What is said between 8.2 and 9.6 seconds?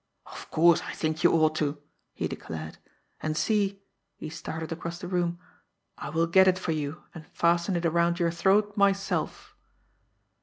throat myself."